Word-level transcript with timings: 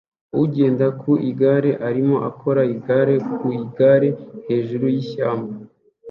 Ugenda 0.43 0.85
ku 0.99 1.11
igare 1.29 1.71
arimo 1.87 2.17
akora 2.29 2.61
igare 2.75 3.15
ku 3.37 3.45
igare 3.63 4.09
hejuru 4.47 4.85
yishyamba 4.95 5.53